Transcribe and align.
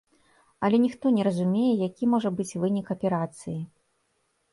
Але 0.67 0.77
ніхто 0.85 1.09
не 1.17 1.25
разумее, 1.27 1.73
які 1.87 2.09
можа 2.13 2.29
быць 2.39 2.57
вынік 2.63 2.87
аперацыі. 2.95 3.55